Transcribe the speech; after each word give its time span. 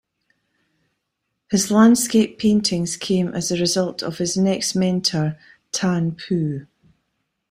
His 1.51 1.69
landscape 1.69 2.39
paintings 2.39 2.97
came 2.97 3.27
as 3.35 3.51
a 3.51 3.59
result 3.59 4.01
of 4.01 4.17
his 4.17 4.35
next 4.35 4.73
mentor 4.73 5.37
Tan 5.71 6.13
Pu. 6.15 6.65